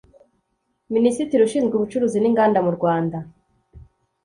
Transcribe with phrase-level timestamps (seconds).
[0.95, 3.17] Minisitiri ushinzwe ubucuruzi n’Inganda mu Rwanda